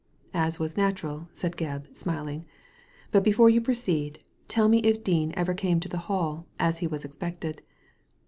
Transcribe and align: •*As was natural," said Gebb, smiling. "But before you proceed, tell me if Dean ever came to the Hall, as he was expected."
•*As 0.33 0.57
was 0.57 0.75
natural," 0.77 1.27
said 1.31 1.55
Gebb, 1.55 1.95
smiling. 1.95 2.45
"But 3.11 3.23
before 3.23 3.51
you 3.51 3.61
proceed, 3.61 4.23
tell 4.47 4.67
me 4.67 4.79
if 4.79 5.03
Dean 5.03 5.31
ever 5.37 5.53
came 5.53 5.79
to 5.79 5.89
the 5.89 5.99
Hall, 6.09 6.47
as 6.57 6.79
he 6.79 6.87
was 6.87 7.05
expected." 7.05 7.61